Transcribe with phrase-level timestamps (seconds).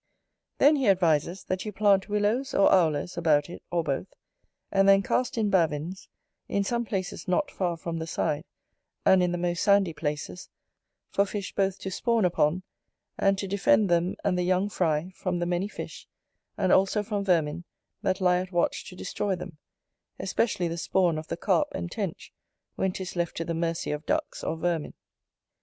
[0.57, 4.07] Then he advises, that you plant willows or owlers, about it, or both:
[4.71, 6.07] and then cast in bavins,
[6.49, 8.43] in some places not far from the side,
[9.05, 10.49] and in the most sandy places,
[11.11, 12.63] for fish both to spawn upon,
[13.19, 16.07] and to defend them and the young fry from the many fish,
[16.57, 17.63] and also from vermin,
[18.01, 19.59] that lie at watch to destroy them,
[20.17, 22.33] especially the spawn of the Carp and Tench,
[22.73, 24.95] when 'tis left to the mercy of ducks or vermin.